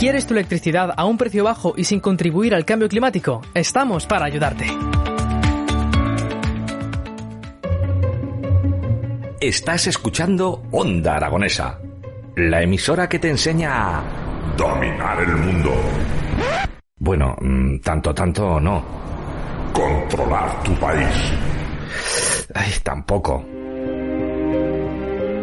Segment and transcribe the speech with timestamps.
[0.00, 3.42] ¿Quieres tu electricidad a un precio bajo y sin contribuir al cambio climático?
[3.52, 4.64] Estamos para ayudarte.
[9.38, 11.80] Estás escuchando Onda Aragonesa,
[12.34, 14.02] la emisora que te enseña a
[14.56, 15.70] dominar el mundo.
[16.96, 18.82] Bueno, mm, tanto, tanto no.
[19.74, 21.32] Controlar tu país.
[22.54, 23.44] Ay, tampoco.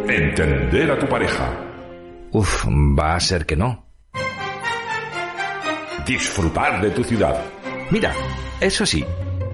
[0.08, 1.48] Entender a tu pareja.
[2.32, 3.87] Uf, va a ser que no.
[6.08, 7.44] Disfrutar de tu ciudad.
[7.90, 8.14] Mira,
[8.62, 9.04] eso sí,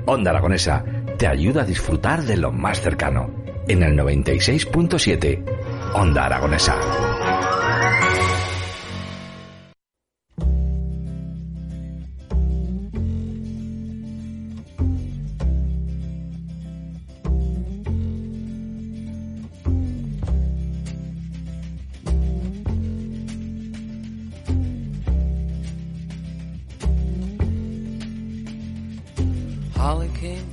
[0.06, 0.84] Onda Aragonesa
[1.18, 3.28] te ayuda a disfrutar de lo más cercano.
[3.66, 5.42] En el 96.7,
[5.94, 6.76] Onda Aragonesa.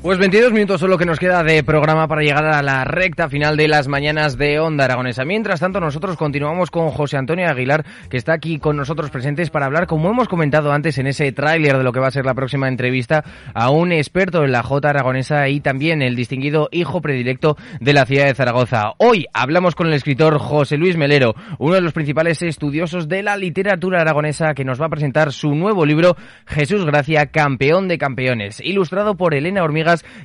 [0.02, 3.30] Pues 22 minutos son lo que nos queda de programa para llegar a la recta
[3.30, 5.26] final de las mañanas de Onda Aragonesa.
[5.26, 9.68] Mientras tanto, nosotros continuamos con José Antonio Aguilar, que está aquí con nosotros presentes para
[9.68, 12.34] hablar, como hemos comentado antes en ese tráiler de lo que va a ser la
[12.34, 17.56] próxima entrevista, a un experto en la J aragonesa y también el distinguido hijo predilecto
[17.80, 18.94] de la ciudad de Zaragoza.
[18.98, 23.38] Hoy hablamos con el escritor José Luis Melero, uno de los principales estudiosos de la
[23.38, 28.62] literatura aragonesa, que nos va a presentar su nuevo libro, Jesús Gracia, Campeón de Campeones,
[28.66, 29.62] ilustrado por Elena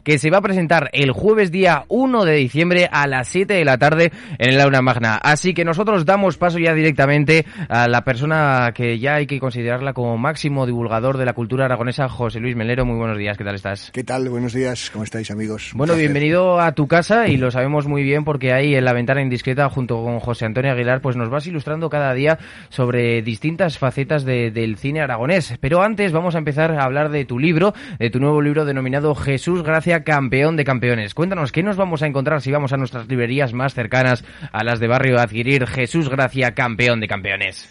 [0.05, 3.64] Que se va a presentar el jueves día 1 de diciembre a las 7 de
[3.64, 5.17] la tarde en el Aula Magna.
[5.17, 9.92] Así que nosotros damos paso ya directamente a la persona que ya hay que considerarla
[9.92, 12.84] como máximo divulgador de la cultura aragonesa, José Luis Melero.
[12.84, 13.91] Muy buenos días, ¿qué tal estás?
[13.92, 14.28] ¿Qué tal?
[14.28, 15.73] Buenos días, ¿cómo estáis amigos?
[15.75, 19.23] Bueno, bienvenido a tu casa y lo sabemos muy bien porque ahí en la ventana
[19.23, 24.25] indiscreta junto con José Antonio Aguilar pues nos vas ilustrando cada día sobre distintas facetas
[24.25, 25.56] del cine aragonés.
[25.61, 29.14] Pero antes vamos a empezar a hablar de tu libro, de tu nuevo libro denominado
[29.14, 31.14] Jesús Gracia, campeón de campeones.
[31.14, 34.80] Cuéntanos, ¿qué nos vamos a encontrar si vamos a nuestras librerías más cercanas a las
[34.80, 37.68] de barrio a adquirir Jesús Gracia, campeón de campeones?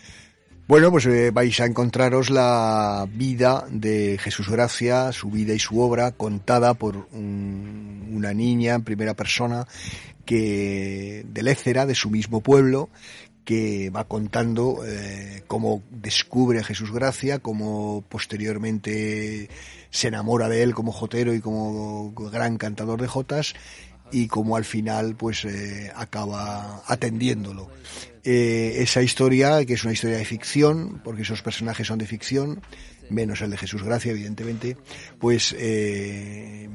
[0.68, 5.80] Bueno, pues eh, vais a encontraros la vida de Jesús Gracia, su vida y su
[5.80, 9.68] obra contada por una niña en primera persona
[10.26, 12.90] que de Lécera, de su mismo pueblo,
[13.46, 19.50] que va contando eh, cómo descubre a Jesús Gracia, cómo posteriormente
[19.92, 23.54] se enamora de él como jotero y como gran cantador de jotas
[24.12, 27.70] y como al final pues eh, acaba atendiéndolo.
[28.24, 32.62] Eh, esa historia, que es una historia de ficción, porque esos personajes son de ficción,
[33.10, 34.78] menos el de Jesús Gracia, evidentemente,
[35.20, 36.70] pues eh,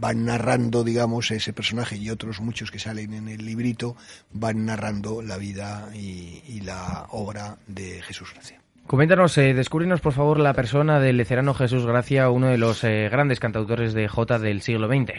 [0.00, 3.96] van narrando, digamos, ese personaje y otros muchos que salen en el librito,
[4.32, 8.60] van narrando la vida y, y la obra de Jesús Gracia.
[8.86, 13.08] Coméntanos, eh, descúbrenos por favor la persona del lecerano Jesús Gracia, uno de los eh,
[13.10, 15.12] grandes cantautores de Jota del siglo XX.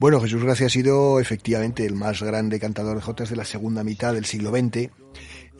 [0.00, 3.84] Bueno, Jesús Gracia ha sido efectivamente el más grande cantador de jotas de la segunda
[3.84, 4.88] mitad del siglo XX.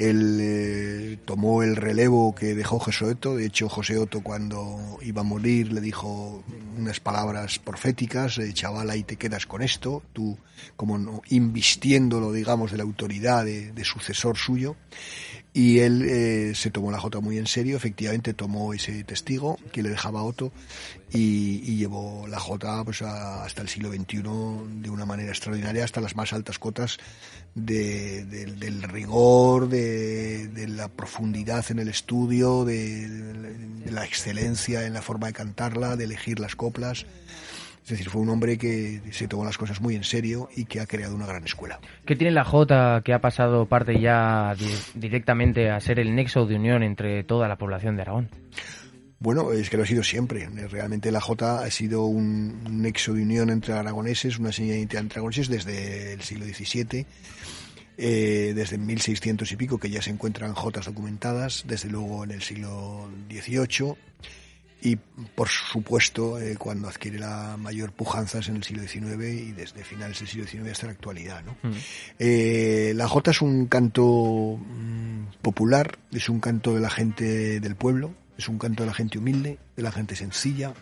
[0.00, 3.36] Él eh, tomó el relevo que dejó José Otto.
[3.36, 6.42] De hecho, José Otto cuando iba a morir le dijo
[6.78, 10.38] unas palabras proféticas, eh, chavala, y te quedas con esto, tú
[10.74, 14.74] como no, invistiéndolo, digamos, de la autoridad de, sucesor suyo.
[15.52, 19.82] Y él eh, se tomó la Jota muy en serio, efectivamente tomó ese testigo que
[19.82, 20.52] le dejaba Otto
[21.12, 24.22] y, y llevó la Jota pues, a, hasta el siglo XXI
[24.80, 26.98] de una manera extraordinaria, hasta las más altas cotas
[27.54, 33.08] de, de, del rigor, de, la profundidad en el estudio, de,
[33.90, 37.06] la excelencia en la forma de cantarla, de elegir las coplas.
[37.82, 40.80] Es decir, fue un hombre que se tomó las cosas muy en serio y que
[40.80, 41.80] ha creado una gran escuela.
[42.04, 46.46] ¿Qué tiene la Jota que ha pasado parte ya di directamente a ser el nexo
[46.46, 48.28] de unión entre toda la población de Aragón?
[49.20, 50.48] Bueno, es que lo ha sido siempre.
[50.70, 55.02] Realmente la Jota ha sido un nexo de unión entre aragoneses, una señal de identidad
[55.02, 57.06] entre aragoneses desde el siglo XVII.
[58.02, 62.40] Eh, desde 1600 y pico que ya se encuentran jotas documentadas, desde luego en el
[62.40, 63.94] siglo XVIII,
[64.80, 69.52] y por supuesto eh, cuando adquiere la mayor pujanza es en el siglo XIX y
[69.52, 71.44] desde finales del siglo XIX hasta la actualidad.
[71.44, 71.58] ¿no?
[71.62, 71.74] Mm.
[72.18, 77.76] Eh, la jota es un canto mm, popular, es un canto de la gente del
[77.76, 80.72] pueblo, es un canto de la gente humilde, de la gente sencilla.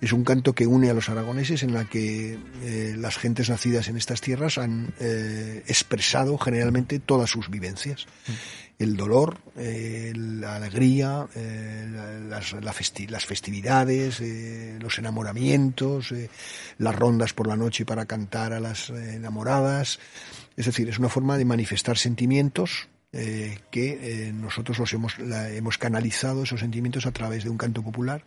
[0.00, 3.88] Es un canto que une a los aragoneses en la que eh, las gentes nacidas
[3.88, 8.06] en estas tierras han eh, expresado generalmente todas sus vivencias.
[8.78, 11.28] El dolor, eh, la alegría,
[12.30, 14.22] las, la festi las, festividades,
[14.80, 16.14] los enamoramientos,
[16.78, 19.98] las rondas por la noche para cantar a las enamoradas.
[20.56, 25.78] Es decir, es una forma de manifestar sentimientos eh, que eh, nosotros los hemos, hemos
[25.78, 28.22] canalizado esos sentimientos a través de un canto popular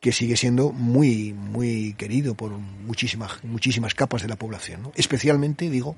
[0.00, 5.96] que sigue siendo muy, muy querido por muchísimas, muchísimas capas de la población, especialmente, digo,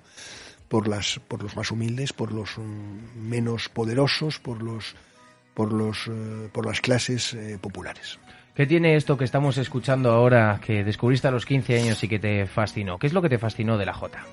[0.69, 4.97] por, las, por los más humildes, por los mm, menos poderosos, por, los,
[5.55, 8.19] por, los, eh, por las clases populares.
[8.57, 12.19] ¿Qué tiene esto que estamos escuchando ahora, que descubriste a los 15 años y que
[12.19, 12.99] te fascinó?
[12.99, 14.25] ¿Qué es lo que te fascinó de la Jota?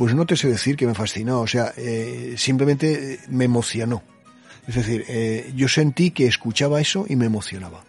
[0.00, 4.02] Pues no te sé decir que me fascinó, o sea, eh, simplemente me emocionó.
[4.66, 7.84] Es decir, eh, yo sentí que escuchaba eso y me emocionaba.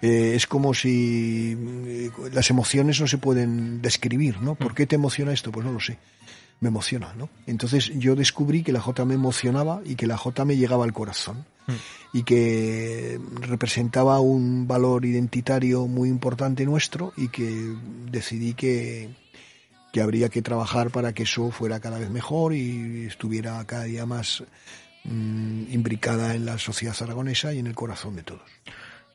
[0.00, 1.54] Eh, es como si
[2.32, 4.54] las emociones no se pueden describir, ¿no?
[4.54, 5.52] ¿Por qué te emociona esto?
[5.52, 5.98] Pues no lo sé.
[6.60, 7.28] Me emociona, ¿no?
[7.46, 10.94] Entonces yo descubrí que la J me emocionaba y que la J me llegaba al
[10.94, 11.44] corazón
[12.14, 17.74] y que representaba un valor identitario muy importante nuestro y que
[18.10, 19.10] decidí que,
[19.96, 24.04] que habría que trabajar para que eso fuera cada vez mejor y estuviera cada día
[24.04, 24.44] más
[25.04, 28.42] mm, imbricada en la sociedad aragonesa y en el corazón de todos.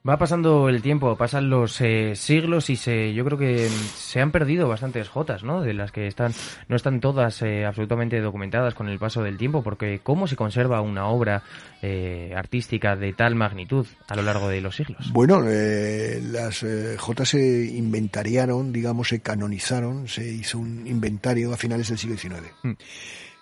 [0.07, 4.31] Va pasando el tiempo, pasan los eh, siglos y se, yo creo que se han
[4.31, 5.61] perdido bastantes jotas, ¿no?
[5.61, 6.33] De las que están,
[6.67, 10.81] no están todas eh, absolutamente documentadas con el paso del tiempo, porque ¿cómo se conserva
[10.81, 11.43] una obra
[11.83, 15.11] eh, artística de tal magnitud a lo largo de los siglos?
[15.13, 16.65] Bueno, las
[16.97, 22.51] jotas se inventariaron, digamos, se canonizaron, se hizo un inventario a finales del siglo XIX.
[22.63, 22.71] Mm.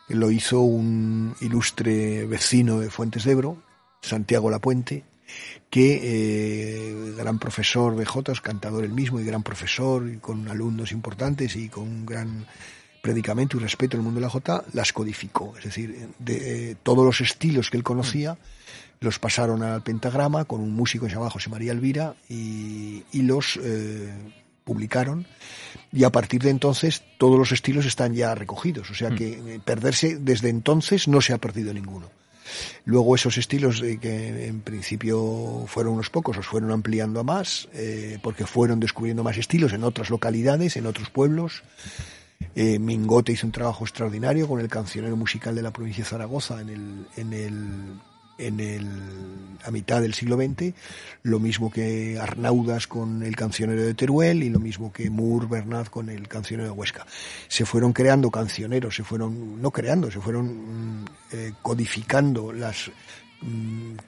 [0.10, 3.64] Lo hizo un ilustre vecino de Fuentes de Ebro,
[4.02, 5.06] Santiago Lapuente,
[5.70, 10.92] que eh, gran profesor de Jotas, cantador el mismo y gran profesor, y con alumnos
[10.92, 12.46] importantes y con un gran
[13.02, 15.56] predicamento y respeto en el mundo de la Jota, las codificó.
[15.58, 18.38] Es decir, de, todos los estilos que él conocía
[19.00, 24.12] los pasaron al pentagrama con un músico llamado José María Elvira y, los eh,
[24.64, 25.26] publicaron
[25.92, 28.90] y a partir de entonces todos los estilos están ya recogidos.
[28.92, 32.10] O sea que eh, perderse desde entonces no se ha perdido ninguno.
[32.86, 38.20] Luego esos estilos que en principio fueron unos pocos, los fueron ampliando a más, eh,
[38.22, 41.64] porque fueron descubriendo más estilos en otras localidades, en otros pueblos.
[42.56, 46.62] Eh, Mingote hizo un trabajo extraordinario con el cancionero musical de la provincia de Zaragoza
[46.62, 48.00] en el, en el
[48.40, 48.88] en el,
[49.64, 50.74] a mitad del siglo XX,
[51.24, 55.88] lo mismo que Arnaudas con el cancionero de Teruel y lo mismo que Moore Bernard
[55.88, 57.06] con el cancionero de Huesca.
[57.48, 62.90] Se fueron creando cancioneros, se fueron, no creando, se fueron mm, eh, codificando las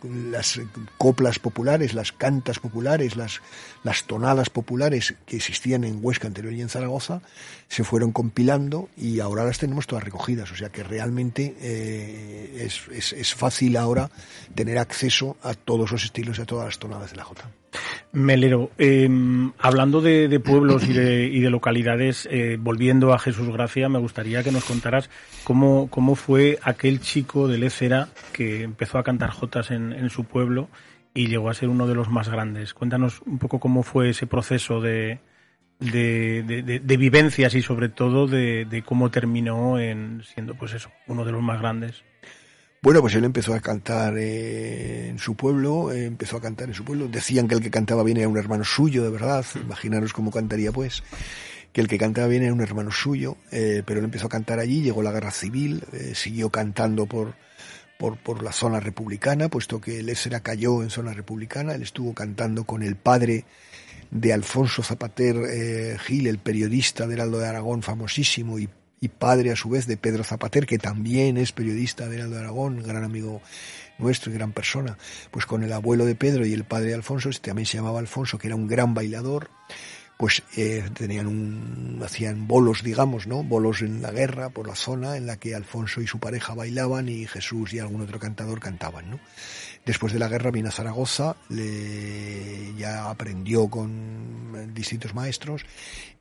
[0.03, 0.59] las
[0.97, 3.41] coplas populares, las cantas populares, las,
[3.83, 7.21] las tonadas populares que existían en Huesca anterior y en Zaragoza,
[7.67, 10.51] se fueron compilando y ahora las tenemos todas recogidas.
[10.51, 14.09] O sea que realmente eh, es, es, es, fácil ahora
[14.53, 17.49] tener acceso a todos los estilos y a todas las tonadas de la Jota.
[18.11, 24.43] Melero, em, hablando de, pueblos y de, localidades, eh, volviendo a Jesús Gracia, me gustaría
[24.43, 25.09] que nos contaras
[25.43, 30.67] cómo, cómo fue aquel chico de Lecera que empezó a cantar jotas en, su pueblo
[31.13, 32.73] y llegó a ser uno de los más grandes.
[32.73, 35.19] Cuéntanos un poco cómo fue ese proceso de,
[35.79, 41.41] de, vivencias y sobre todo de, cómo terminó en siendo pues eso, uno de los
[41.41, 42.03] más grandes.
[42.83, 46.73] Bueno, pues él empezó a cantar eh, en su pueblo, eh, empezó a cantar en
[46.73, 47.07] su pueblo.
[47.07, 49.45] Decían que el que cantaba bien era un hermano suyo, de verdad.
[49.53, 51.03] Imaginaros cómo cantaría, pues.
[51.73, 54.57] Que el que cantaba bien era un hermano suyo, eh, pero él empezó a cantar
[54.57, 55.83] allí, llegó la guerra civil,
[56.15, 57.35] siguió cantando por,
[57.99, 61.75] por, por la zona republicana, puesto que él era cayó en zona republicana.
[61.75, 63.45] Él estuvo cantando con el padre
[64.09, 68.67] de Alfonso Zapater Gil, el periodista de Heraldo de Aragón, famosísimo y
[69.03, 72.83] y padre a su vez de Pedro Zapater, que también es periodista de Heraldo Aragón,
[72.83, 73.41] gran amigo
[73.97, 74.95] nuestro y gran persona,
[75.31, 77.97] pues con el abuelo de Pedro y el padre de Alfonso, este también se llamaba
[77.97, 79.49] Alfonso, que era un gran bailador,
[80.17, 83.43] pues eh, tenían un, hacían bolos, digamos, ¿no?
[83.43, 87.09] Bolos en la guerra por la zona en la que Alfonso y su pareja bailaban
[87.09, 89.19] y Jesús y algún otro cantador cantaban, ¿no?
[89.85, 95.65] Después de la guerra vino a Zaragoza, le, ya aprendió con distintos maestros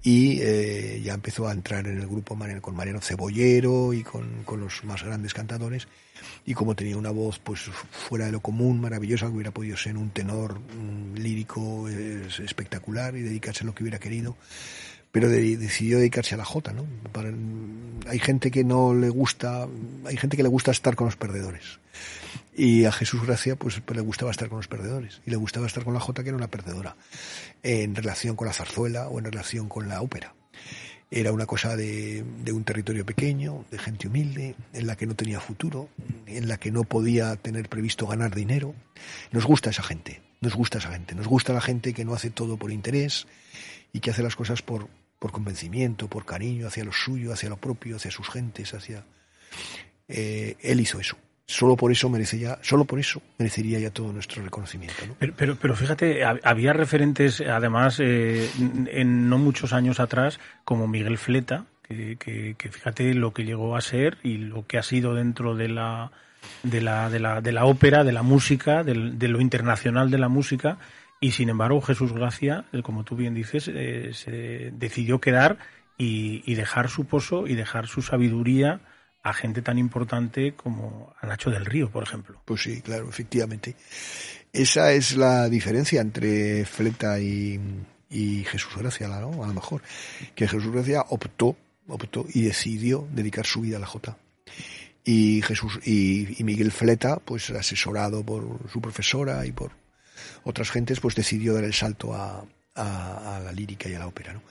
[0.02, 4.60] y eh, ya empezó a entrar en el grupo con Mariano Cebollero y con, con,
[4.60, 5.88] los más grandes cantadores.
[6.46, 9.98] Y como tenía una voz pues fuera de lo común, maravillosa, que hubiera podido ser
[9.98, 10.58] un tenor
[11.14, 14.36] lírico espectacular y dedicarse a lo que hubiera querido,
[15.12, 16.86] pero decidió dedicarse a la jota, ¿no?
[18.08, 19.68] hay gente que no le gusta,
[20.04, 21.80] hay gente que le gusta estar con los perdedores
[22.60, 25.20] y a Jesús Gracia, pues, pues, le gustaba estar con los perdedores.
[25.26, 26.96] Y le gustaba estar con la Jota, que era una perdedora,
[27.62, 30.34] en relación con la zarzuela o en relación con la ópera.
[31.10, 35.16] Era una cosa de, de, un territorio pequeño, de gente humilde, en la que no
[35.16, 35.88] tenía futuro,
[36.26, 38.74] en la que no podía tener previsto ganar dinero.
[39.32, 42.30] Nos gusta esa gente, nos gusta esa gente, nos gusta la gente que no hace
[42.30, 43.26] todo por interés
[43.92, 44.88] y que hace las cosas por,
[45.20, 49.04] por convencimiento, por cariño hacia lo suyo, hacia lo propio, hacia sus gentes, hacia
[50.08, 51.16] Eh, él hizo eso.
[51.46, 55.02] Solo por eso merece ya, solo por eso merecería ya todo nuestro reconocimiento.
[55.18, 58.48] Pero, pero, fíjate, había referentes, además, eh,
[58.86, 64.18] en no muchos años atrás, como Miguel Fleta, que, fíjate lo que llegó a ser
[64.22, 66.12] y lo que ha sido dentro de la
[66.62, 70.28] de la, de la, de la ópera, de la música, de lo internacional de la
[70.28, 70.78] música,
[71.20, 75.58] y sin embargo Jesús Gracia, eh, como tú bien dices, eh, se decidió quedar
[75.98, 78.80] y, dejar su pozo y dejar su sabiduría
[79.22, 82.40] a gente tan importante como a Nacho del Río, por ejemplo.
[82.46, 83.76] Pues sí, claro, efectivamente.
[84.50, 87.60] Esa es la diferencia entre Fleta y,
[88.10, 89.82] Jesús Gracia, a lo mejor.
[90.34, 91.54] Que Jesús Gracia optó,
[91.86, 94.16] optó y decidió dedicar su vida a la Jota.
[95.04, 99.79] Y Jesús y, y Miguel Fleta, pues asesorado por su profesora y por
[100.44, 102.44] otras gentes, pues decidió dar el salto a,
[102.76, 104.42] la lírica y a la ópera, ¿no?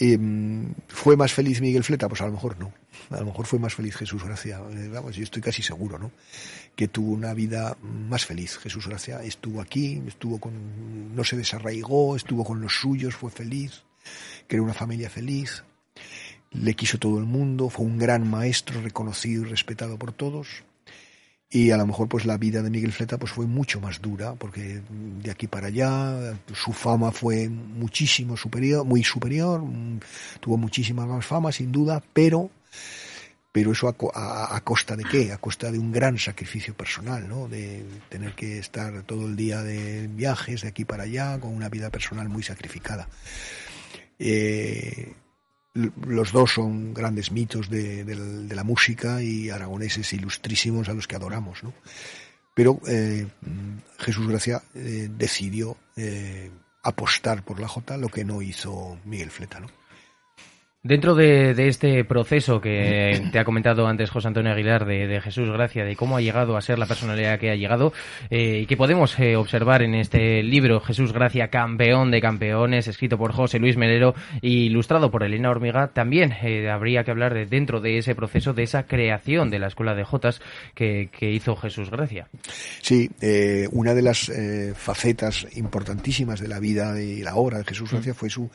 [0.00, 2.08] Em, ¿Fue más feliz Miguel Fleta?
[2.08, 2.72] Pues a lo mejor no.
[3.10, 4.60] A lo mejor fue más feliz Jesús Gracia.
[4.70, 6.12] Eh, vamos, yo estoy casi seguro, ¿no?
[6.76, 8.58] Que tuvo una vida más feliz.
[8.58, 13.82] Jesús Gracia estuvo aquí, estuvo con, no se desarraigó, estuvo con los suyos, fue feliz,
[14.46, 15.64] creó una familia feliz,
[16.52, 20.64] le quiso todo el mundo, fue un gran maestro reconocido y respetado por todos
[21.50, 24.34] y a lo mejor pues la vida de Miguel Fleta pues fue mucho más dura
[24.34, 29.62] porque de aquí para allá su fama fue muchísimo superior muy superior
[30.40, 32.50] tuvo muchísima más fama sin duda pero
[33.50, 37.48] pero eso a, a, costa de qué a costa de un gran sacrificio personal no
[37.48, 41.70] de tener que estar todo el día de viajes de aquí para allá con una
[41.70, 43.08] vida personal muy sacrificada.
[44.18, 45.14] Eh,
[45.74, 48.04] los dos son grandes mitos de,
[48.50, 51.72] la música y aragoneses ilustrísimos a los que adoramos, ¿no?
[52.54, 53.26] Pero eh,
[53.98, 56.50] Jesús Gracia eh, decidió eh,
[56.82, 59.68] apostar por la Jota, lo que no hizo Miguel Fleta, ¿no?
[60.88, 65.84] Dentro de, este proceso que te ha comentado antes José Antonio Aguilar de, Jesús Gracia,
[65.84, 67.92] de cómo ha llegado a ser la personalidad que ha llegado
[68.30, 73.18] eh, y que podemos eh, observar en este libro Jesús Gracia, campeón de campeones, escrito
[73.18, 77.44] por José Luis Melero e ilustrado por Elena Hormiga, también eh, habría que hablar de,
[77.44, 80.40] dentro de ese proceso, de esa creación de la Escuela de Jotas
[80.74, 82.28] que, hizo Jesús Gracia.
[82.80, 83.10] Sí,
[83.72, 84.32] una de las
[84.74, 88.50] facetas importantísimas de la vida y la obra de Jesús Gracia fue su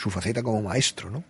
[0.00, 1.24] su faceta como maestro, ¿no?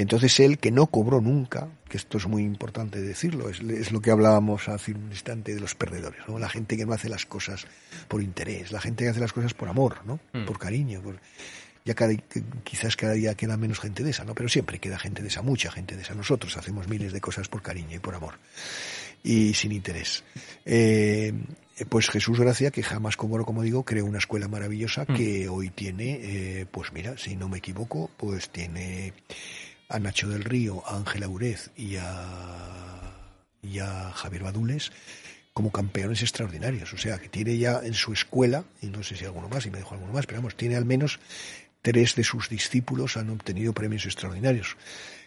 [0.00, 4.10] Entonces él, que no cobró nunca, que esto es muy importante decirlo, es, lo que
[4.10, 6.38] hablábamos hace un instante de los perdedores, ¿no?
[6.38, 7.66] La gente que no hace las cosas
[8.08, 10.18] por interés, la gente que hace las cosas por amor, ¿no?
[10.32, 10.46] Mm.
[10.46, 11.02] Por cariño,
[11.84, 12.14] ya cada,
[12.64, 14.34] quizás cada día queda menos gente de esa, ¿no?
[14.34, 16.14] Pero siempre queda gente de esa, mucha gente de esa.
[16.14, 18.38] Nosotros hacemos miles de cosas por cariño y por amor
[19.22, 20.24] y sin interés.
[20.64, 21.34] Eh,
[21.88, 25.14] pues Jesús Gracia, que jamás como, como digo, creó una escuela maravillosa mm.
[25.14, 29.12] que hoy tiene, eh, pues mira, si no me equivoco, pues tiene
[29.90, 33.12] a Nacho del Río, a Ángela Urez y a,
[33.62, 34.92] y a Javier Badules
[35.52, 36.92] como campeones extraordinarios.
[36.94, 39.70] O sea, que tiene ya en su escuela, y no sé si alguno más, y
[39.70, 41.18] me dejo alguno más, pero vamos, tiene al menos
[41.82, 44.76] tres de sus discípulos han obtenido premios extraordinarios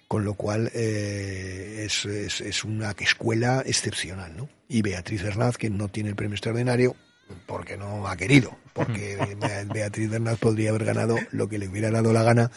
[0.08, 4.48] con lo cual eh, es, es, una escuela excepcional, ¿no?
[4.70, 6.96] Y Beatriz Bernaz, que no tiene el premio extraordinario,
[7.46, 9.18] porque no ha querido, porque
[9.74, 12.52] Beatriz Bernaz podría haber ganado lo que le hubiera dado la gana,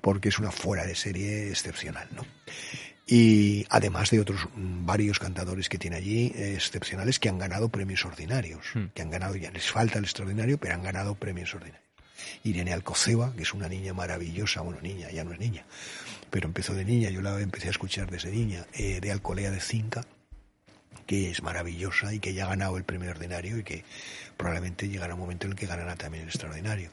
[0.00, 2.24] porque es una fuera de serie excepcional, ¿no?
[3.06, 8.64] Y además de otros varios cantadores que tiene allí excepcionales que han ganado premios ordinarios,
[8.72, 8.86] hmm.
[8.94, 11.90] que han ganado, ya les falta el extraordinario, pero han ganado premios ordinarios.
[12.44, 15.64] Irene Alcoceba, que es una niña maravillosa, bueno, niña, ya no es niña,
[16.30, 19.60] pero empezó de niña, yo la empecé a escuchar desde niña, eh, de Alcolea de
[19.60, 20.04] Cinca,
[21.10, 23.82] que es maravillosa y que ya ha ganado el premio ordinario y que
[24.40, 26.88] probablemente llegará un momento en el que ganará también el extraordinario.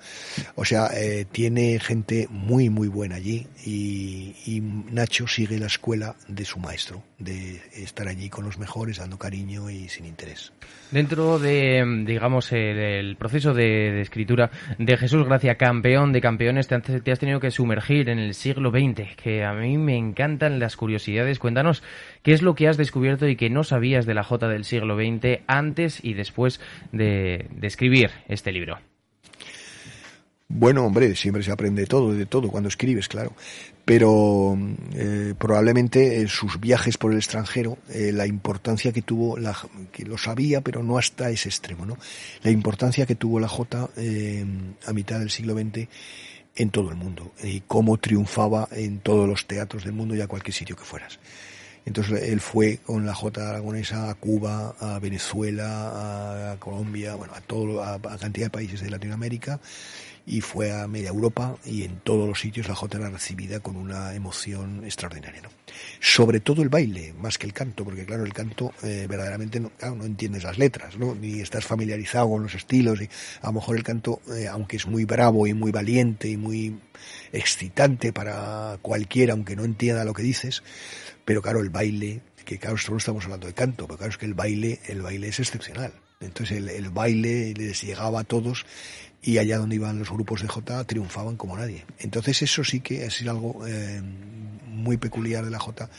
[0.56, 4.62] O sea, eh, tiene gente muy, muy buena allí y,
[4.92, 9.70] Nacho sigue la escuela de su maestro, de estar allí con los mejores, dando cariño
[9.70, 10.52] y sin interés.
[10.92, 17.12] Dentro de, digamos, el, proceso de, escritura de Jesús Gracia, campeón de campeones, te, te
[17.12, 21.40] has tenido que sumergir en el siglo XX, que a mí me encantan las curiosidades.
[21.40, 21.84] Cuéntanos
[22.24, 24.96] qué es lo que has descubierto y que no sabías de la J del siglo
[24.96, 26.60] XX antes y después
[26.92, 28.78] de, de, escribir este libro?
[30.50, 33.34] Bueno, hombre, siempre se aprende todo, de todo, cuando escribes, claro.
[33.84, 34.58] Pero
[34.94, 39.58] eh, probablemente eh, sus viajes por el extranjero, eh, la importancia que tuvo, la,
[39.92, 41.98] que lo sabía, pero no hasta ese extremo, ¿no?
[42.44, 43.90] La importancia que tuvo la Jota
[44.86, 45.88] a mitad del siglo XX
[46.58, 50.28] en todo el mundo y cómo triunfaba en todos los teatros del mundo y a
[50.28, 51.20] cualquier sitio que fueras.
[51.88, 57.40] Entonces él fue con la J aragonesa a Cuba, a Venezuela, a Colombia, bueno, a
[57.40, 59.62] todo, a, cantidad de países de Latinoamérica
[60.26, 63.78] y fue a media Europa y en todos los sitios la jota era recibida con
[63.78, 65.42] una emoción extraordinaria.
[65.44, 65.50] ¿no?
[66.02, 69.72] Sobre todo el baile, más que el canto, porque claro, el canto eh, verdaderamente no,
[69.96, 71.16] no entiendes las letras, ¿no?
[71.16, 73.06] ni estás familiarizado con los estilos y
[73.42, 76.78] a lo mejor el canto, eh, aunque es muy bravo y muy valiente y muy
[77.32, 80.62] excitante para cualquiera, aunque no entienda lo que dices,
[81.28, 84.26] pero claro, el baile, que claro, no estamos hablando de canto, pero claro, es que
[84.26, 85.92] el baile, el baile es excepcional.
[86.22, 88.66] Entonces el, el baile les llegaba a todos
[89.22, 91.84] y allá donde iban los grupos de J triunfaban como nadie.
[92.00, 94.02] Entonces eso sí que es algo eh,
[94.68, 95.90] muy peculiar de la J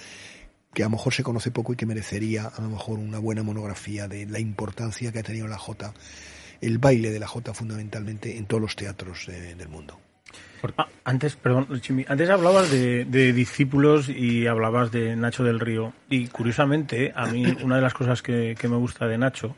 [0.73, 3.42] que a lo mejor se conoce poco y que merecería a lo mejor una buena
[3.42, 5.92] monografía de la importancia que ha tenido la J,
[6.62, 10.00] el baile de la J fundamentalmente en todos los teatros de, del mundo.
[10.77, 15.93] Ah, antes, perdón, Chimi, antes hablabas de, de, discípulos y hablabas de Nacho del Río.
[16.09, 19.55] Y curiosamente, a mí una de las cosas que, que me gusta de Nacho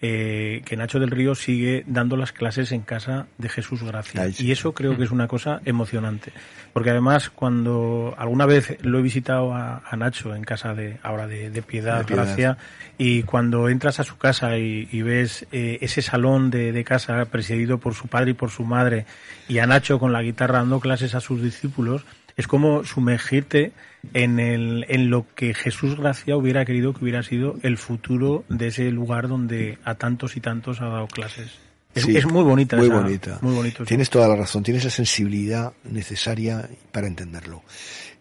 [0.00, 4.28] eh, que Nacho del Río sigue dando las clases en casa de Jesús Gracia.
[4.38, 6.32] Y eso creo que es una cosa emocionante.
[6.72, 11.26] Porque además, cuando alguna vez lo he visitado a, a Nacho en casa de ahora
[11.26, 12.58] de, de, Piedad, de Piedad, Gracia,
[12.98, 17.24] y cuando entras a su casa y, y ves eh, ese salón de, de casa
[17.26, 19.06] presidido por su padre y por su madre,
[19.48, 22.04] y a Nacho con la guitarra dando clases a sus discípulos,
[22.36, 23.72] es como sumergirte
[24.12, 28.68] en, el, en lo que Jesús Gracia hubiera querido que hubiera sido el futuro de
[28.68, 31.52] ese lugar donde a tantos y tantos ha dado clases.
[31.94, 32.76] Es, sí, es muy bonita.
[32.76, 33.38] Muy esa, bonita.
[33.40, 33.84] Muy bonito.
[33.84, 37.62] Tienes toda la razón, tienes la sensibilidad necesaria para entenderlo.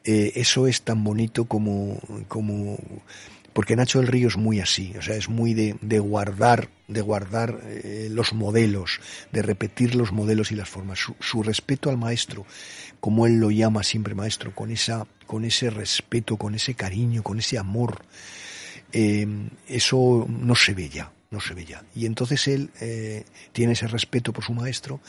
[0.04, 2.78] Eh, eso es tan bonito como, como
[3.54, 7.62] porque Nacho del Río es muy así, o sea, es muy de, guardar, de guardar
[7.66, 9.00] eh, los modelos,
[9.32, 12.46] de repetir los modelos y las formas, su, su, respeto al maestro,
[13.00, 17.40] como él lo llama siempre maestro, con esa, con ese respeto, con ese cariño, con
[17.40, 18.04] ese amor,
[18.94, 19.28] eh,
[19.68, 21.84] eso no se ve ya, no se ve ya.
[21.96, 25.02] Y entonces él eh, tiene ese respeto por su maestro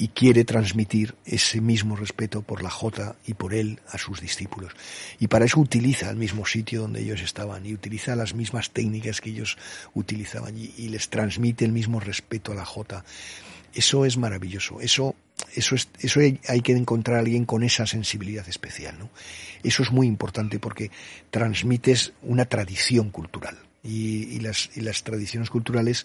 [0.00, 4.72] y quiere transmitir ese mismo respeto por la Jota y por él a sus discípulos.
[5.18, 9.20] Y para eso utiliza el mismo sitio donde ellos estaban y utiliza las mismas técnicas
[9.20, 9.58] que ellos
[9.94, 13.04] utilizaban y, y les transmite el mismo respeto a la Jota.
[13.74, 14.80] Eso es maravilloso.
[14.80, 15.16] Eso,
[15.54, 18.96] eso, es, eso hay, que encontrar a alguien con esa sensibilidad especial.
[19.00, 19.10] ¿no?
[19.64, 20.92] Eso es muy importante porque
[21.30, 23.58] transmites una tradición cultural.
[23.82, 26.04] Y, las, y las tradiciones culturales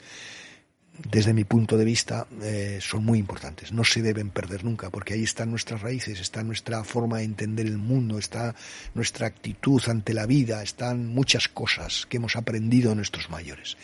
[0.98, 3.72] desde mi punto de vista, eh, son muy importantes.
[3.72, 7.66] No se deben perder nunca, porque ahí están nuestras raíces, está nuestra forma de entender
[7.66, 8.56] el mundo, está
[8.94, 13.76] nuestra actitud ante la vida, están muchas cosas que hemos aprendido de nuestros mayores.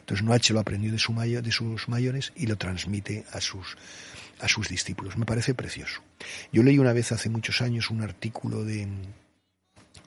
[0.00, 3.76] Entonces Noache lo aprendió de, su mayor, de sus mayores y lo transmite a sus,
[4.40, 5.16] a sus discípulos.
[5.16, 6.02] Me parece precioso.
[6.52, 8.88] Yo leí una vez hace muchos años un artículo de,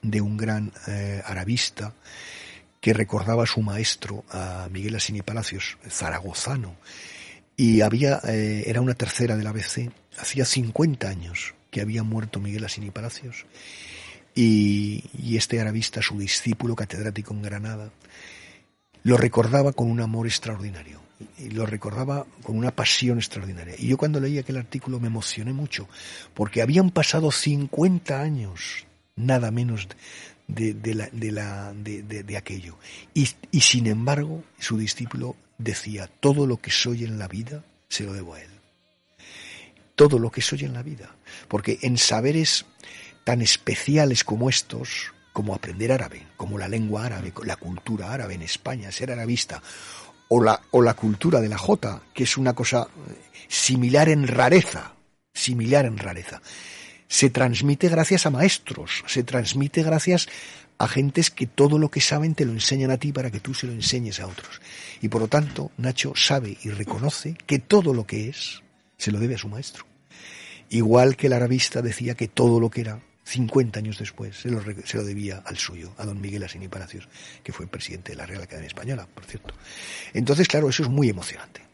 [0.02, 1.94] de un gran eh, arabista
[2.80, 6.76] que recordaba a su maestro, a Miguel Asini Palacios, zaragozano,
[7.56, 12.64] y había, eh, era una tercera del ABC, hacía 50 años que había muerto Miguel
[12.64, 13.46] Asini Palacios,
[14.40, 17.90] y, este arabista, su discípulo catedrático en Granada,
[19.02, 21.00] lo recordaba con un amor extraordinario
[21.38, 23.74] y lo recordaba con una pasión extraordinaria.
[23.76, 25.88] Y yo cuando leí aquel artículo me emocioné mucho,
[26.34, 28.86] porque habían pasado 50 años,
[29.16, 29.88] nada menos,
[30.48, 32.78] de, de, la, de, la, de, aquello.
[33.14, 38.04] Y, y, sin embargo, su discípulo decía, todo lo que soy en la vida se
[38.04, 38.50] lo debo a él.
[39.94, 41.14] Todo lo que soy en la vida.
[41.48, 42.64] Porque en saberes
[43.24, 48.42] tan especiales como estos, como aprender árabe, como la lengua árabe, la cultura árabe en
[48.42, 49.62] España, ser arabista,
[50.28, 52.88] o la, o la cultura de la Jota, que es una cosa
[53.48, 54.94] similar en rareza,
[55.34, 56.40] similar en rareza
[57.08, 60.28] se transmite gracias a maestros, se transmite gracias
[60.78, 63.52] a gentes que todo lo que saben te lo enseñan a ti para que tú
[63.52, 64.60] se lo enseñes a otros.
[65.02, 68.62] Y por lo tanto, Nacho sabe y reconoce que todo lo que es
[68.96, 69.84] se lo debe a su maestro.
[70.70, 74.62] Igual que el arabista decía que todo lo que era, 50 años después, se lo,
[74.62, 77.08] se lo debía al suyo, a don Miguel Asini Palacios,
[77.42, 79.54] que fue presidente de la Real Academia Española, por cierto.
[80.14, 81.67] Entonces, claro, eso es muy emocionante.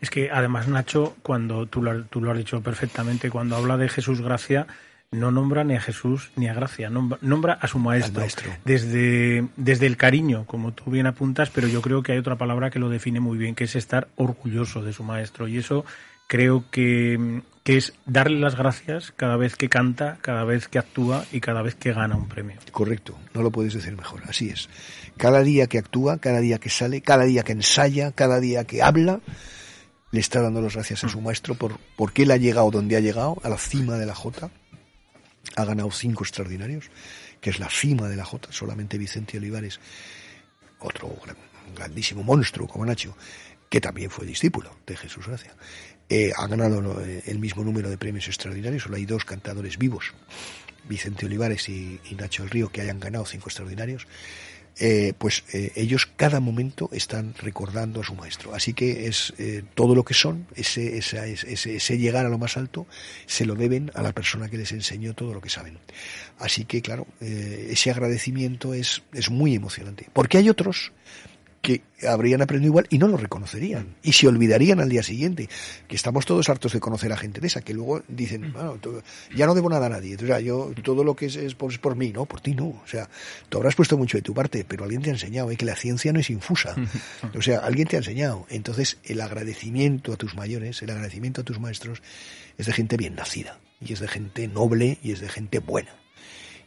[0.00, 3.88] Es que además Nacho, cuando tú lo, tú lo has dicho perfectamente, cuando habla de
[3.88, 4.66] Jesús Gracia,
[5.10, 9.48] no nombra ni a Jesús ni a Gracia, nombra, nombra a su maestro, maestro, Desde,
[9.56, 12.78] desde el cariño, como tú bien apuntas, pero yo creo que hay otra palabra que
[12.78, 15.48] lo define muy bien, que es estar orgulloso de su maestro.
[15.48, 15.84] Y eso
[16.26, 21.24] creo que, que es darle las gracias cada vez que canta, cada vez que actúa
[21.32, 22.58] y cada vez que gana un premio.
[22.70, 24.68] Correcto, no lo puedes decir mejor, así es.
[25.16, 28.82] Cada día que actúa, cada día que sale, cada día que ensaya, cada día que
[28.82, 29.20] habla,
[30.10, 33.00] le está dando las gracias a su maestro por porque él ha llegado donde ha
[33.00, 34.50] llegado, a la cima de la Jota.
[35.56, 36.90] Ha ganado cinco extraordinarios,
[37.40, 38.48] que es la cima de la Jota.
[38.52, 39.80] Solamente Vicente Olivares,
[40.78, 41.14] otro
[41.74, 43.16] grandísimo monstruo como Nacho,
[43.68, 45.54] que también fue discípulo de Jesús Gracia.
[46.08, 50.14] Eh, ha ganado el mismo número de premios extraordinarios, solo hay dos cantadores vivos,
[50.88, 54.06] Vicente Olivares y, y Nacho El Río, que hayan ganado cinco extraordinarios.
[54.80, 58.54] Eh, pues eh, ellos cada momento están recordando a su maestro.
[58.54, 62.56] Así que es eh, todo lo que son, ese, ese, ese, llegar a lo más
[62.56, 62.86] alto,
[63.26, 65.78] se lo deben a la persona que les enseñó todo lo que saben.
[66.38, 70.06] Así que, claro, ese agradecimiento es, es muy emocionante.
[70.12, 70.92] Porque hay otros
[71.68, 73.96] que habrían aprendido igual y no lo reconocerían.
[74.02, 75.50] Y se olvidarían al día siguiente
[75.86, 78.78] que estamos todos hartos de conocer a gente de esa que luego dicen bueno,
[79.36, 81.94] ya no debo nada a nadie o sea, yo todo lo que es, es, por,
[81.94, 83.10] mí no por ti no o sea
[83.50, 85.56] tú habrás puesto mucho de tu parte pero alguien te ha enseñado ¿eh?
[85.56, 86.74] que la ciencia no es infusa.
[87.36, 88.46] O sea alguien te ha enseñado.
[88.48, 92.02] Entonces el agradecimiento a tus mayores el agradecimiento a tus maestros
[92.56, 95.94] es de gente bien nacida y es de gente noble y es de gente buena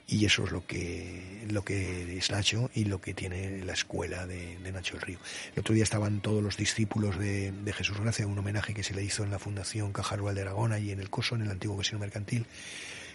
[0.08, 4.28] y eso es lo que, lo que es Nacho y lo que tiene la escuela
[4.28, 5.20] de, Nacho el Río.
[5.54, 9.04] El otro día estaban todos los discípulos de, Jesús Gracia, un homenaje que se le
[9.04, 11.78] hizo en la Fundación Caja Rural de Aragón y en el COSO, en el antiguo
[11.78, 12.46] casino mercantil,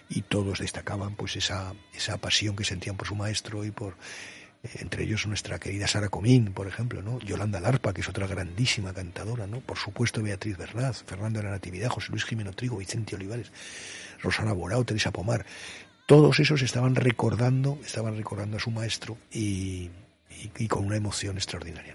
[0.09, 3.97] y todos destacaban pues esa, esa pasión que sentían por su maestro y por
[4.63, 7.19] eh, entre ellos nuestra querida Sara Comín, por ejemplo, ¿no?
[7.21, 9.61] Yolanda Larpa, que es otra grandísima cantadora, ¿no?
[9.61, 13.53] Por supuesto Beatriz Bernaz, Fernando de la Natividad, José Luis Jimeno Trigo, Vicente Olivares,
[14.23, 15.45] Rosana Borao, Teresa Pomar
[16.07, 19.91] todos esos estaban recordando, estaban recordando a su maestro y,
[20.69, 21.95] con una emoción extraordinaria.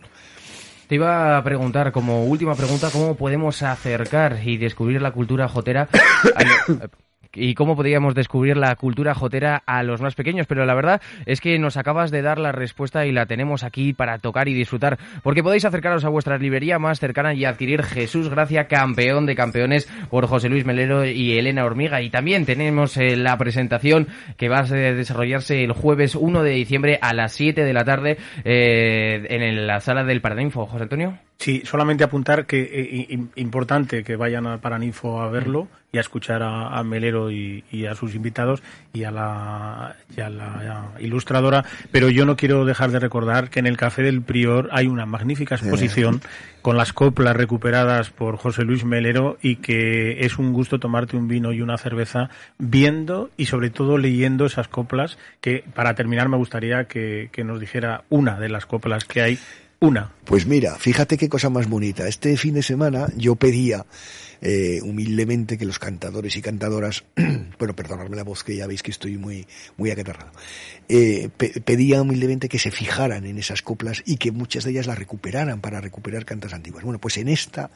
[0.87, 5.87] Te iba a preguntar, como última pregunta, ¿cómo podemos acercar y descubrir la cultura jotera
[7.33, 11.41] y cómo podríamos descubrir la cultura jotera a los más pequeños, pero la verdad es
[11.41, 14.97] que nos acabas de dar la respuesta y la tenemos aquí para tocar y disfrutar,
[15.23, 19.87] porque podéis acercaros a vuestra librería más cercana y adquirir Jesús Gracia, campeón de campeones
[20.09, 22.01] por José Luis Melero y Elena Hormiga.
[22.01, 26.99] Y también tenemos eh, la presentación que va a desarrollarse el jueves 1 de diciembre
[27.01, 30.65] a las 7 de la tarde eh, en la sala del Paraninfo.
[30.65, 31.30] José Antonio.
[31.41, 36.43] Sí, solamente apuntar que eh, importante que vayan al Paraninfo a verlo y a escuchar
[36.43, 38.61] a, Melero y, a sus invitados
[38.93, 43.75] y a, la, la, ilustradora, pero yo no quiero dejar de recordar que en el
[43.75, 46.21] Café del Prior hay una magnífica exposición
[46.61, 51.27] con las coplas recuperadas por José Luis Melero y que es un gusto tomarte un
[51.27, 56.37] vino y una cerveza viendo y sobre todo leyendo esas coplas que para terminar me
[56.37, 59.39] gustaría que, que nos dijera una de las coplas que hay
[59.81, 60.11] una.
[60.25, 62.07] Pues mira, fíjate qué cosa más bonita.
[62.07, 63.85] Este fin de semana yo pedía
[64.41, 67.03] eh, humildemente que los cantadores y cantadoras,
[67.59, 70.31] bueno, perdonadme la voz que ya veis que estoy muy, muy acatarrado,
[70.89, 74.97] eh, pedía humildemente que se fijaran en esas coplas y que muchas de ellas las
[74.97, 76.83] recuperaran para recuperar cantas antiguas.
[76.83, 77.69] Bueno, pues en esta,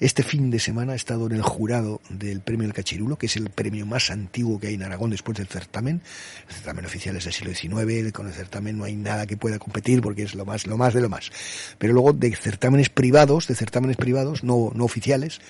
[0.00, 3.36] este fin de semana he estado en el jurado del premio del Cachirulo, que es
[3.36, 6.00] el premio más antiguo que hay en Aragón después del certamen.
[6.48, 9.58] El certamen oficial es del siglo XIX, con el certamen no hay nada que pueda
[9.58, 11.30] competir porque es lo más, lo más de lo más.
[11.78, 15.40] Pero luego de certámenes privados, de certámenes privados, no, no oficiales,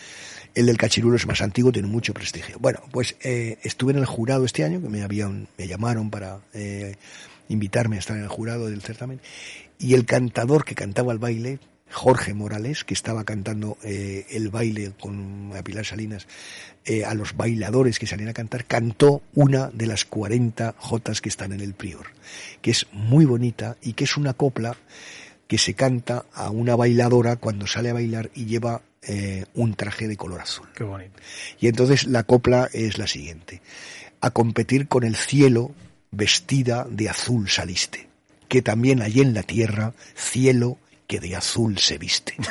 [0.55, 2.59] el del Cachirulo es más antiguo, tiene mucho prestigio.
[2.59, 6.41] Bueno, pues eh, estuve en el jurado este año, que me habían, me llamaron para
[6.53, 6.97] eh,
[7.49, 9.21] invitarme a estar en el jurado del certamen,
[9.79, 11.59] y el cantador que cantaba el baile,
[11.91, 16.27] Jorge Morales, que estaba cantando eh, el baile con Pilar Salinas
[17.07, 21.53] a los bailadores que salían a cantar, cantó una de las 40 jotas que están
[21.53, 22.09] en el Prior,
[22.61, 24.77] que es muy bonita y que es una copla
[25.47, 30.09] que se canta a una bailadora cuando sale a bailar y lleva eh, un traje
[30.09, 30.69] de color azul.
[30.75, 31.21] Qué bonito.
[31.61, 33.61] Y entonces la copla es la siguiente.
[34.21, 35.73] A competir con el cielo
[36.11, 38.09] vestida de azul saliste,
[38.49, 42.35] que también hay en la tierra cielo que de azul se viste.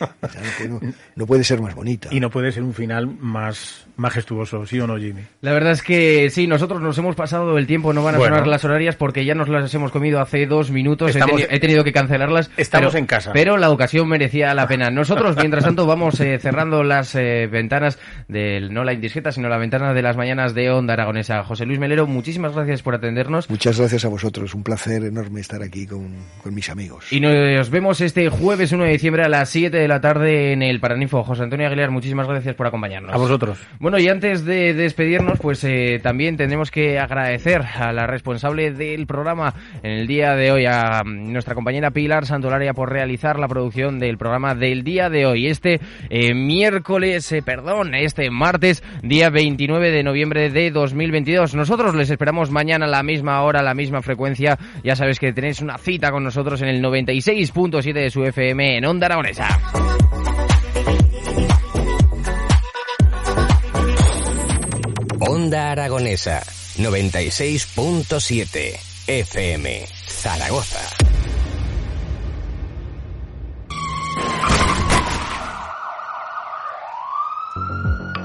[1.16, 2.08] no, puede ser más bonita.
[2.10, 5.22] Y no puede ser un final más majestuoso, ¿sí o no, Jimmy?
[5.40, 8.46] La verdad es que sí, nosotros nos hemos pasado el tiempo, no van a sonar
[8.46, 12.50] las horarias porque ya nos las hemos comido hace dos minutos, he, tenido que cancelarlas.
[12.56, 13.32] Estamos en casa.
[13.32, 14.90] Pero la ocasión merecía la pena.
[14.90, 19.58] Nosotros, mientras tanto, vamos eh, cerrando las eh, ventanas del, no la indiscreta, sino la
[19.58, 21.44] ventana de las mañanas de Onda Aragonesa.
[21.44, 23.48] José Luis Melero, muchísimas gracias por atendernos.
[23.48, 27.12] Muchas gracias a vosotros, un placer enorme estar aquí con, con mis amigos.
[27.12, 30.62] Y nos vemos este jueves 1 de diciembre a las 7 de la tarde en
[30.62, 31.22] el Paraninfo.
[31.24, 33.12] José Antonio Aguilar, muchísimas gracias por acompañarnos.
[33.12, 33.58] A vosotros.
[33.78, 39.06] Bueno, y antes de despedirnos, pues eh, también tendremos que agradecer a la responsable del
[39.06, 43.98] programa en el día de hoy, a nuestra compañera Pilar Santolaria, por realizar la producción
[43.98, 45.48] del programa del día de hoy.
[45.48, 51.54] Este eh, miércoles, eh, perdón, este martes, día 29 de noviembre de 2022.
[51.54, 54.58] Nosotros les esperamos mañana a la misma hora, a la misma frecuencia.
[54.82, 58.86] Ya sabes que tenéis una cita con nosotros en el 96.7 de su FM en
[58.86, 59.73] Onda Aragonesa.
[65.20, 66.42] Onda Aragonesa
[66.76, 70.80] 96.7 FM Zaragoza.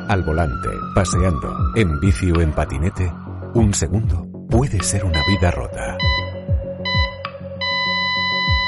[0.07, 3.12] Al volante, paseando, en bici o en patinete,
[3.53, 5.97] un segundo puede ser una vida rota.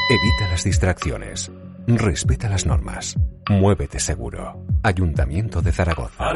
[0.10, 1.52] Evita las distracciones.
[1.88, 3.17] Respeta las normas.
[3.50, 4.63] Muévete seguro.
[4.84, 6.34] Ayuntamiento de Zaragoza.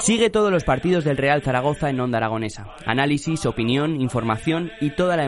[0.00, 2.68] Sigue todos los partidos del Real Zaragoza en Onda Aragonesa.
[2.86, 5.18] Análisis, opinión, información y toda la